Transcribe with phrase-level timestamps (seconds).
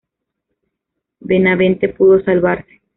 [1.19, 2.81] Benavente pudo salvarse.